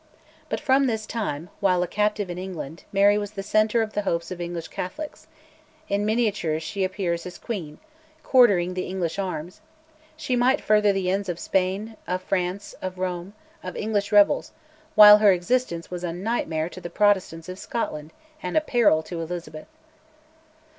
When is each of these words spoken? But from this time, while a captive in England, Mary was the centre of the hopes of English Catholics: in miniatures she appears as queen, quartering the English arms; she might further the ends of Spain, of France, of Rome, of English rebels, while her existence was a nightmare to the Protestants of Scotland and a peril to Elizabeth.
But 0.49 0.59
from 0.59 0.87
this 0.87 1.05
time, 1.05 1.51
while 1.59 1.83
a 1.83 1.87
captive 1.87 2.31
in 2.31 2.39
England, 2.39 2.85
Mary 2.91 3.19
was 3.19 3.33
the 3.33 3.43
centre 3.43 3.83
of 3.83 3.93
the 3.93 4.01
hopes 4.01 4.31
of 4.31 4.41
English 4.41 4.69
Catholics: 4.69 5.27
in 5.89 6.07
miniatures 6.07 6.63
she 6.63 6.83
appears 6.83 7.23
as 7.27 7.37
queen, 7.37 7.77
quartering 8.23 8.73
the 8.73 8.87
English 8.87 9.19
arms; 9.19 9.61
she 10.17 10.35
might 10.35 10.59
further 10.59 10.91
the 10.91 11.11
ends 11.11 11.29
of 11.29 11.37
Spain, 11.37 11.97
of 12.07 12.23
France, 12.23 12.73
of 12.81 12.97
Rome, 12.97 13.33
of 13.63 13.77
English 13.77 14.11
rebels, 14.11 14.53
while 14.95 15.19
her 15.19 15.31
existence 15.33 15.91
was 15.91 16.03
a 16.03 16.11
nightmare 16.11 16.67
to 16.67 16.81
the 16.81 16.89
Protestants 16.89 17.47
of 17.47 17.59
Scotland 17.59 18.11
and 18.41 18.57
a 18.57 18.61
peril 18.61 19.03
to 19.03 19.21
Elizabeth. 19.21 19.67